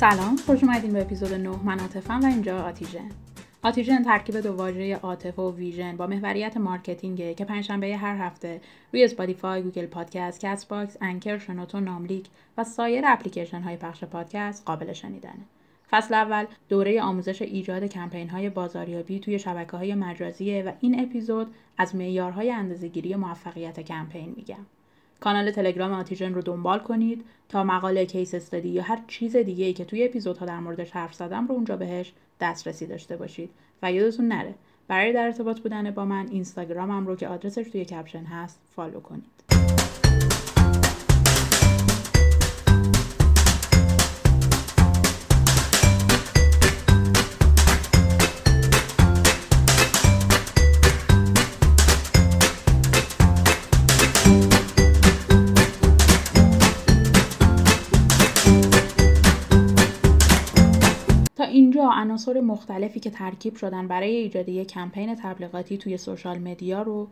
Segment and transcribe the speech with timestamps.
[0.00, 3.08] سلام خوش اومدین به اپیزود 9 من عاطفم و اینجا آتیژن
[3.62, 8.60] آتیژن ترکیب دو واژه عاطفه و vision با محوریت marketing ه که پنجشنبه هر هفته
[8.92, 12.26] روی اسپاتیفای، گوگل پادکست، کست باکس، انکر، شنوتو، ناملیک
[12.58, 15.44] و سایر اپلیکیشن های پخش پادکست قابل شنیدنه.
[15.90, 21.54] فصل اول دوره آموزش ایجاد کمپین های بازاریابی توی شبکه های مجازیه و این اپیزود
[21.78, 24.66] از معیارهای اندازه‌گیری موفقیت کمپین میگم.
[25.20, 29.72] کانال تلگرام آتیژن رو دنبال کنید تا مقاله case study یا هر چیز دیگه ای
[29.72, 33.50] که توی اپیزودها در موردش حرف زدم رو اونجا بهش دسترسی داشته باشید.
[33.82, 34.54] و یادتون نره
[34.88, 39.24] برای در ارتباط بودن با من اینستاگرامم رو که آدرسش توی caption هست follow کنید.
[61.50, 67.08] اینجا عناصر مختلفی که ترکیب شدن برای ایجاد یک کمپین تبلیغاتی توی social media رو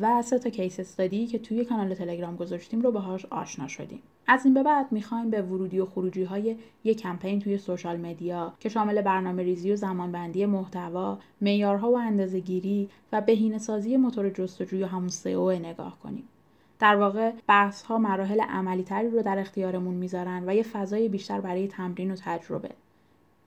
[0.00, 4.02] و سه تا case study که توی کانال تلگرام گذاشتیم رو باهاش آشنا شدیم.
[4.26, 8.52] از این به بعد می‌خوایم به ورودی و خروجی های یک کمپین توی social media
[8.60, 14.73] که شامل برنامه ریزی و زمانبندی محتوا، معیارها و اندازه‌گیری و بهینه سازی موتور جستجو
[14.73, 16.28] یا همون SEO نگاه کنیم.
[16.78, 21.40] در واقع بحث ها مراحل عملی تری رو در اختیارمون می‌ذارن و یه فضای بیشتر
[21.40, 22.70] برای تمرین و تجربه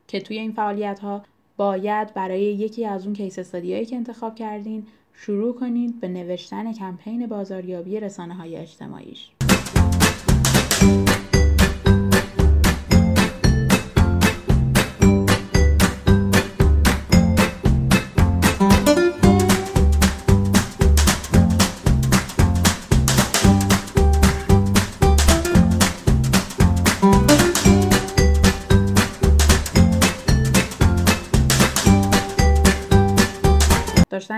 [0.07, 1.23] که توی این فعالیت ها
[1.57, 7.27] باید برای یکی از اون کیس استادیایی که انتخاب کردین شروع کنید به نوشتن کمپین
[7.27, 9.34] بازاریابی رسانه های اجتماعیش.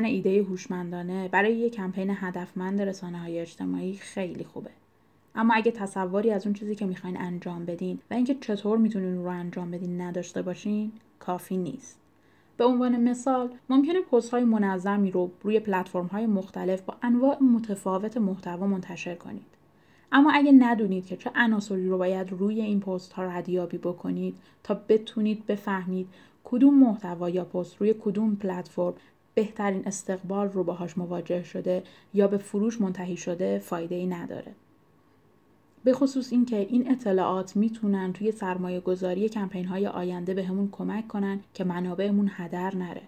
[0.07, 4.69] ایده هوشمندانه برای یک کمپین هدفمند رسانه های اجتماعی خیلی خوبه.
[5.35, 9.27] اما اگه تصوری از اون چیزی که می‌خواین انجام بدین و اینکه چطور می‌تونین رو
[9.27, 11.99] انجام بدین نداشته باشین کافی نیست.
[12.57, 18.17] به عنوان مثال ممکنه پست های منظمی رو روی پلتفرم های مختلف با انواع متفاوت
[18.17, 19.57] محتوا منتشر کنید.
[20.11, 24.81] اما اگه ندونید که چه عناصری رو باید روی این پست ها ردیابی بکنید تا
[24.89, 26.07] بتونید بفهمید
[26.43, 28.93] کدوم محتوا یا پست روی کدوم پلتفرم
[29.37, 31.83] بهترین استقبال رو باهاش مواجه شده
[32.13, 34.51] یا به فروش منتهی شده فایده ای نداره.
[35.83, 41.07] به خصوص اینکه این اطلاعات می‌تونن توی سرمایه گذاری کمپین های آینده به همون کمک
[41.07, 43.01] کنن که منابعمون هدر نره.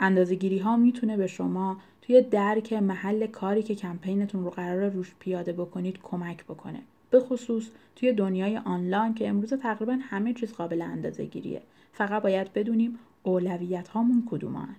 [0.00, 5.52] اندازه ها می‌تونه به شما توی درک محل کاری که کمپینتون رو قرار روش پیاده
[5.52, 6.82] بکنید کمک بکنه.
[7.10, 11.62] به خصوص توی دنیای آنلاین که امروز تقریبا همه چیز قابل اندازه گیریه.
[11.92, 14.76] فقط باید بدونیم اولویت هامون کدومان.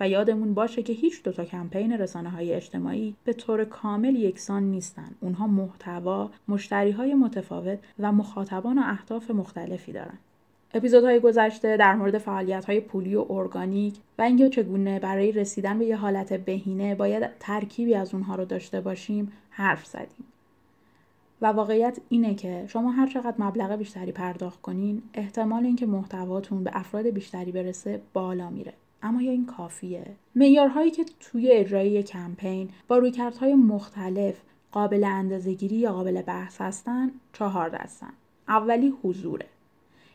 [0.00, 5.10] و یادمون باشه که هیچ دوتا کمپین رسانه های اجتماعی به طور کامل یکسان نیستن.
[5.20, 10.18] اونها محتوا، مشتری های متفاوت و مخاطبان و اهداف مختلفی دارن.
[10.74, 15.84] اپیزودهای گذشته در مورد فعالیت های پولی و ارگانیک و اینکه چگونه برای رسیدن به
[15.84, 20.24] یه حالت بهینه باید ترکیبی از اونها رو داشته باشیم حرف زدیم.
[21.42, 26.70] و واقعیت اینه که شما هر چقدر مبلغ بیشتری پرداخت کنین احتمال اینکه محتواتون به
[26.74, 28.72] افراد بیشتری برسه بالا میره.
[29.02, 30.16] اما یا این کافیه.
[30.34, 34.40] معیارهایی که توی اجرای کمپین با رویکردهای مختلف
[34.72, 38.12] قابل اندازهگیری یا قابل بحث هستن چهار دستن.
[38.48, 39.46] اولی حضوره.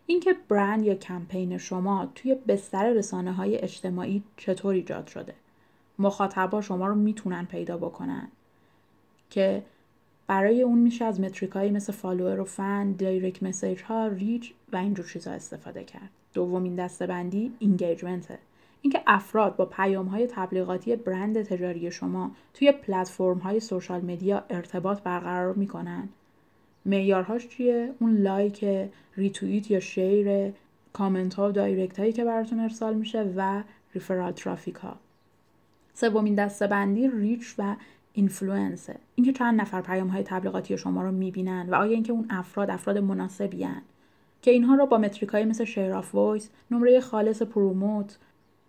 [0.06, 5.34] اینکه برند یا کمپین شما توی بستر رسانه های اجتماعی چطور ایجاد شده.
[6.00, 8.28] مخاطبا شما رو می‌تونن پیدا بکنن.
[9.30, 9.64] که
[10.28, 14.78] برای اون میشه از metric ایی مثل follower و fan، direct message ها، reach و
[14.78, 16.10] اینجور چیزها استفاده کرد.
[16.34, 18.40] دومین دسته‌بندی engagement ه.
[18.84, 25.02] اینکه افراد با پیام های تبلیغاتی برند تجاری شما توی پلتفرم های social media ارتباط
[25.02, 26.10] برقرار می‌کنن.
[26.86, 28.66] معیارهاش چیه؟ اون like
[29.16, 30.54] retweet یا share
[30.94, 33.64] comment ها و direct هایی که براتون ارسال میشه و
[33.94, 34.96] referral traffic ها
[35.94, 37.76] سومین دسته‌بندی reach و
[38.14, 42.26] influence ه اینکه چند نفر پیام های تبلیغاتی شما رو می‌بینن و آیا اینکه اون
[42.30, 43.68] افراد افراد مناسبی
[44.42, 48.18] که اینها رو با metric ایی مثل share of voice، نمره خالص promote،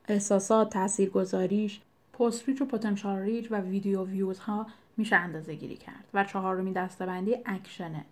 [0.08, 1.80] احساسات تاثیرگذاریش
[2.12, 4.66] post reach و potential reach و video views ها
[4.96, 8.04] میشه اندازه گیری کرد و چهارمین دستبندی اکشنه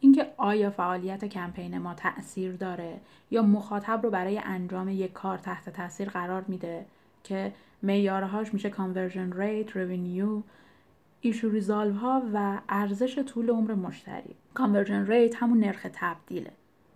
[0.00, 3.00] اینکه آیا فعالیت کمپین ما تاثیر داره
[3.30, 6.86] یا مخاطب رو برای انجام یک کار تحت تاثیر قرار میده
[7.24, 7.52] که
[7.82, 10.42] معیارهاش میشه conversion rate، revenue،
[11.20, 14.34] issue resolve ها و ارزش طول عمر مشتری.
[14.54, 16.52] conversion rate همون نرخ تبدیله.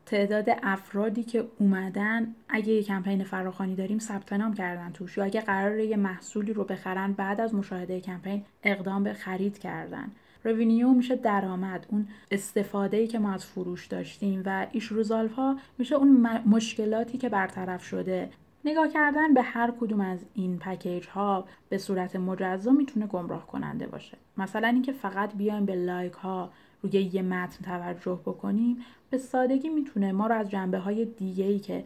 [0.06, 5.18] تعداد افرادی که اومدن اگه یه کمپین فراخوانی داریم ثبت نام کردن توش.
[5.18, 10.10] یا اگه قرار یه محصولی رو بخرن بعد از مشاهده کمپین اقدام به خرید کردن.
[10.44, 11.86] revenue میشه درآمد.
[11.90, 17.18] اون استفاده ای که ما از فروش داشتیم و issue resolve ها میشه اون مشکلاتی
[17.18, 18.30] که برطرف شده.
[18.64, 23.86] نگاه کردن به هر کدوم از این پکیج ها به صورت مجزا می‌تونه گمراه کننده
[23.86, 24.18] باشه.
[24.38, 26.50] مثلا اینکه فقط بیایم به لایک ها
[26.82, 28.76] روی یه متن توجه بکنیم
[29.10, 31.84] به سادگی می‌تونه ما رو از جنبه های دیگه ای که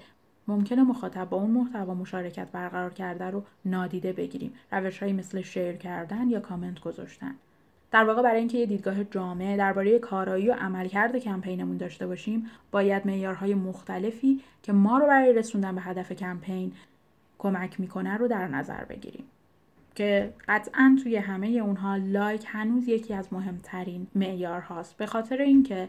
[0.48, 4.52] ممکنه مخاطب با اون محتوا مشارکت برقرار کرده رو نادیده بگیریم.
[4.72, 7.34] روش مثل شیر کردن یا کامنت گذاشتن.
[7.90, 13.06] در واقع برای اینکه یه دیدگاه جامع درباره کارایی و عملکرد کمپینمون داشته باشیم باید
[13.06, 16.72] معیارهای مختلفی که ما رو برای رسوندن به هدف کمپین
[17.38, 19.24] کمک می‌کنه رو در نظر بگیریم.
[19.94, 25.88] که قطعا توی همه اونها لایک هنوز یکی از مهمترین معیار هاست به خاطر اینکه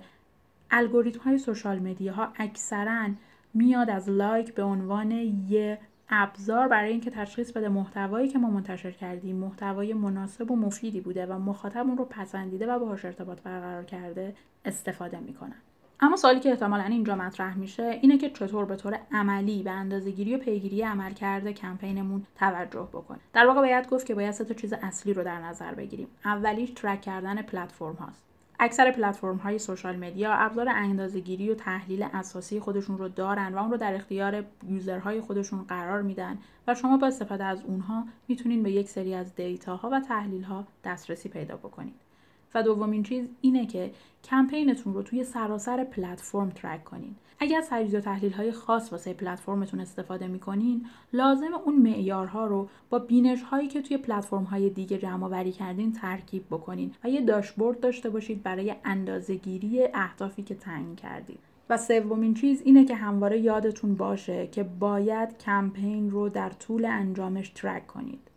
[0.71, 3.09] الگوریتم های social media ها اکثرا
[3.53, 5.11] میاد از لایک به عنوان
[5.47, 5.79] یه
[6.09, 11.25] ابزار برای اینکه تشخیص بده محتوایی که ما منتشر کردیم محتوای مناسب و مفیدی بوده
[11.25, 14.35] و مخاطب اون رو پسندیده و باهاش ارتباط برقرار کرده
[14.65, 15.55] استفاده می‌کنن.
[15.99, 20.35] اما سوالی که احتمالا اینجا مطرح میشه اینه که چطور به طور عملی به اندازهگیری
[20.35, 23.19] و پیگیری عملکرد کمپینمون توجه بکنه.
[23.33, 26.07] در واقع باید گفت که باید سه تا چیز اصلی رو در نظر بگیریم.
[26.25, 28.30] اولیش track کردن پلتفرم هاست.
[28.63, 33.71] اکثر پلتفرم های social media ابزار اندازهگیری و تحلیل اساسی خودشون رو دارن و اون
[33.71, 36.37] رو در اختیار user های خودشون قرار میدن
[36.67, 40.43] و شما با استفاده از اونها می‌تونین به یک سری از data ها و تحلیل
[40.43, 42.10] ها دسترسی پیدا بکنید.
[42.55, 43.91] و دومین چیز اینه که
[44.23, 47.15] کمپینتون رو توی سراسر پلتفرم track کنین.
[47.39, 52.99] اگر از و تحلیل های خاص واسه پلتفرمتون استفاده می‌کنین لازمه اون معیارها رو با
[52.99, 57.79] بینش هایی که توی پلتفرم های دیگه جمع آوری کردین ترکیب بکنین و یه داشبورد
[57.79, 61.39] داشته باشید برای اندازهگیری اهدافی که تعیین کردید
[61.69, 67.49] و سومین چیز اینه که همواره یادتون باشه که باید کمپین رو در طول انجامش
[67.49, 68.30] ترک کنید.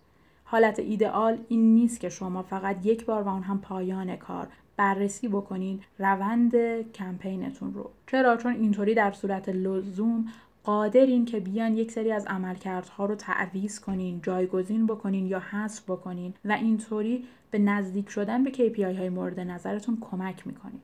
[0.54, 5.28] حالت ایدئال این نیست که شما فقط یک بار و اون هم پایان کار بررسی
[5.28, 6.52] بکنین روند
[6.92, 7.90] کمپینتون رو.
[8.06, 10.24] چرا؟ چون اینطوری در صورت لزوم
[10.64, 16.34] قادرین که بیان یک سری از عملکردها رو تعویض کنین جایگزین بکنین یا حذف بکنین
[16.44, 20.80] و اینطوری به نزدیک شدن به KPI های مورد نظرتون کمک می‌کنین.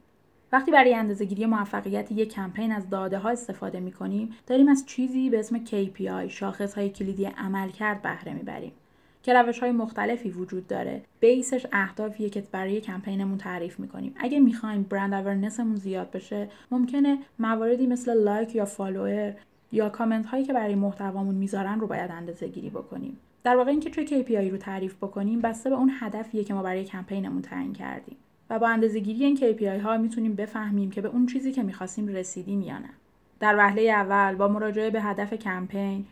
[0.52, 5.30] وقتی برای اندازهگیری موفقیت یک کمپین از داده ها استفاده می کنیم داریم از چیزی
[5.30, 8.72] به اسم KPI شاخص های کلیدی عملکرد بهره می‌بریم.
[9.22, 11.02] که روش های مختلفی وجود داره.
[11.20, 14.14] base ش اهدافیه که برای کمپینمون تعریف می‌کنیم.
[14.18, 19.34] اگه می‌خوایم brand awareness مون زیاد بشه ممکنه مواردی مثل لایک یا فالوور
[19.72, 23.18] یا کامنت هایی که برای محتوامون می‌ذارن رو باید اندازه گیری بکنیم.
[23.44, 26.84] در واقع اینکه چه KPI رو تعریف بکنیم بسته به اون هدفیه که ما برای
[26.84, 28.16] کمپینمون تعیین کردیم.
[28.50, 32.62] و با اندازه‌گیری این KPI ها می‌تونیم بفهمیم که به اون چیزی که می‌خواستیم رسیدیم
[32.62, 32.90] یا نه.
[33.40, 36.06] در وهله اول با مراجعه به هدف کمپین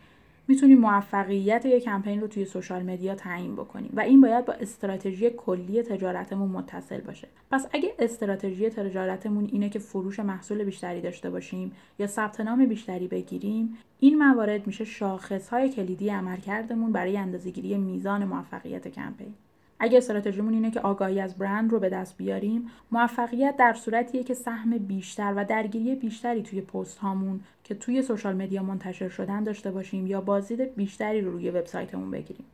[0.48, 5.30] می‌تونیم موفقیت یک کمپین رو توی سوشال مدیا تعیین بکنیم و این باید با استراتژی
[5.30, 7.28] کلی تجارتمون متصل باشه.
[7.50, 13.08] پس اگه استراتژی تجارتمون اینه که فروش محصول بیشتری داشته باشیم یا ثبت نام بیشتری
[13.08, 19.34] بگیریم این موارد میشه شاخص های کلیدی عملکردمون برای اندازهگیری میزان موفقیت کمپین.
[19.80, 24.34] اگه استراتژیمون اینه که آگاهی از برند رو به دست بیاریم موفقیت در صورتیه که
[24.34, 29.70] سهم بیشتر و درگیری بیشتری توی پست هامون که توی social media منتشر شدن داشته
[29.70, 32.46] باشیم یا بازدید بیشتری رو روی وبسایتمون بگیریم.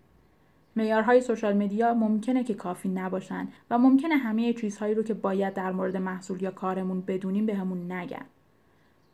[0.77, 5.73] معیارهای social media ممکنه که کافی نباشن و ممکنه همه چیزهایی رو که باید در
[5.73, 8.25] مورد محصول یا کارمون بدونیم بهمون به نگن.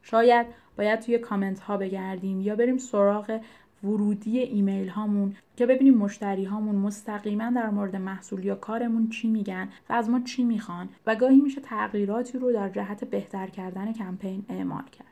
[0.02, 0.46] شاید
[0.78, 3.40] باید توی کامنت ها بگردیم یا بریم سراغ
[3.84, 9.68] ورودی ایمیل هامون که ببینیم مشتری هامون مستقیما در مورد محصول یا کارمون چی میگن
[9.90, 14.44] و از ما چی می‌خوان و گاهی میشه تغییراتی رو در جهت بهتر کردن کمپین
[14.48, 15.06] اعمال کرد.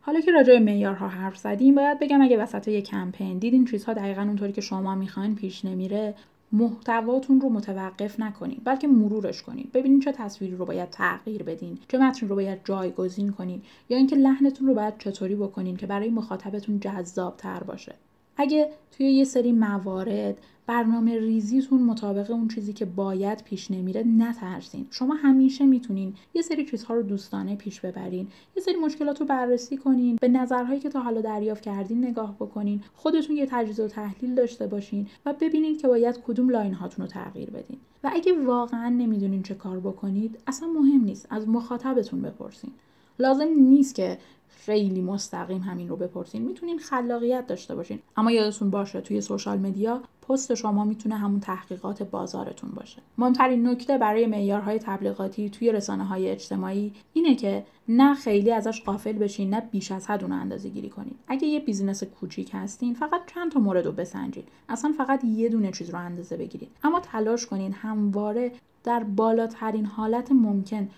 [0.00, 3.92] حالا که راجع به معیارها حرف زدیم باید بگم اگه وسط یک کمپین دیدین چیزها
[3.92, 6.14] دقیقا اونطوری که شما می‌خواین پیش نمیره
[6.52, 9.70] محتواتون رو متوقف نکنین بلکه مرورش کنین.
[9.74, 14.16] ببینین چه تصویری رو باید تغییر بدین چه متنی رو باید جایگزین کنین یا اینکه
[14.16, 17.94] لحنتون رو باید چطوری بکنین که برای مخاطبتون جذاب تر باشه.
[18.36, 24.86] اگه توی یه سری موارد برنامه ریزیتون مطابق اون چیزی که باید پیش نمیره نترسین.
[24.90, 28.28] شما همیشه می‌تونین یه سری چیزها رو دوستانه پیش ببرین.
[28.56, 30.18] یه سری مشکلات رو بررسی کنین.
[30.20, 32.82] به نظرهایی که تا حالا دریافت کردین نگاه بکنین.
[32.94, 37.10] خودتون یه تجزیه و تحلیل داشته باشین و ببینید که باید کدوم line هاتون رو
[37.10, 37.78] تغییر بدین.
[38.04, 41.26] و اگه واقعا نمی‌دونین چه کار بکنید اصلا مهم نیست.
[41.30, 42.70] از مخاطبتون بپرسین.
[43.18, 44.18] لازم نیست که
[44.48, 46.42] خیلی مستقیم همین رو بپرسین.
[46.42, 47.98] می‌تونین خلاقیت داشته باشین.
[48.16, 53.02] اما یادتون باشه توی social media پست شما می‌تونه همون تحقیقات بازارتون باشه.
[53.18, 59.12] مهمترین نکته برای معیارهای تبلیغاتی توی رسانه های اجتماعی اینه که نه خیلی ازش غافل
[59.12, 61.14] بشین نه بیش از حد اون اندازه گیری کنین.
[61.28, 64.44] اگه یه business کوچیک هستین فقط چند تا مورد رو بسنجین.
[64.68, 68.52] اصلا فقط یه دونه چیز رو اندازه بگیرید اما تلاش کنین همواره
[68.84, 70.88] در بالاترین حالت ممکن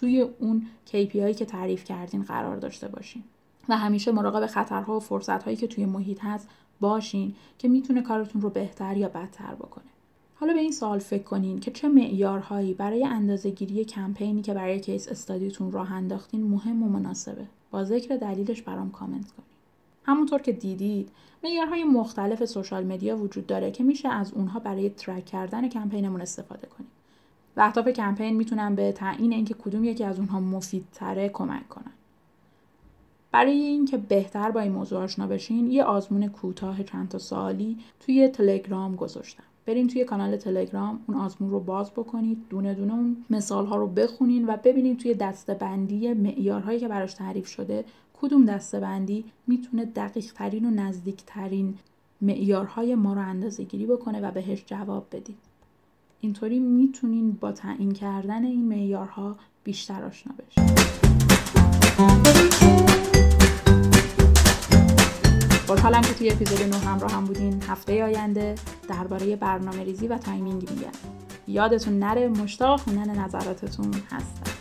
[0.00, 3.24] توی اون KPI که تعریف کردین قرار داشته باشین.
[3.68, 6.48] و همیشه مراقب خطرها و فرصتهایی که توی محیط هست
[6.80, 9.84] باشین که می‌تونه کارتون رو بهتر یا بدتر بکنه.
[10.34, 15.08] حالا به این سوال فکر کنین که چه معیارهایی برای اندازهگیری کمپینی که برای case
[15.08, 19.48] study تون راه انداختین مهم و مناسبه؟ با ذکر دلیلش برام کامنت کنین.
[20.04, 21.08] همونطور که دیدید
[21.44, 26.66] معیارهای مختلف social media وجود داره که میشه از اونها برای track کردن کمپینمون استفاده
[26.66, 26.88] کنیم.
[27.56, 31.92] و اهداف کمپین می‌تونن به تعیین اینکه کدوم یکی از اونها مفیدتره کمک کنن.
[33.32, 38.28] برای اینکه بهتر با این موضوع آشنا بشین یه آزمون کوتاه چند تا سالی توی
[38.28, 39.44] تلگرام گذاشتم.
[39.66, 43.86] برین توی کانال تلگرام اون آزمون رو باز بکنید دونه دونه اون مثال ها رو
[43.86, 47.84] بخونین و ببینید توی دستبندی معیارهایی که براش تعریف شده
[48.20, 51.74] کدوم دستبندی می‌تونه دقیق ترین و نزدیک ترین
[52.20, 55.38] معیارهای ما رو اندازه گیری بکنه و بهش جواب بدید
[56.24, 60.64] اینطوری می‌تونین با تعیین کردن این معیارها بیشتر آشنا بشین.
[65.66, 68.54] خوشحالم که توی اپیزود 9 همراه هم بودین هفته آینده
[68.88, 70.92] درباره برنامه ریزی و timing میگم.
[71.48, 74.53] یادتون نره مشتاق خوندن نظراتتون هستم